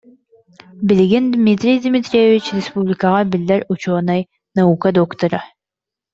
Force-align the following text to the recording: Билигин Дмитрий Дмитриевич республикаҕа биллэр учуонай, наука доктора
Билигин 0.87 1.25
Дмитрий 1.35 1.77
Дмитриевич 1.83 2.45
республикаҕа 2.57 3.21
биллэр 3.31 3.61
учуонай, 3.73 4.21
наука 4.57 4.87
доктора 4.99 5.39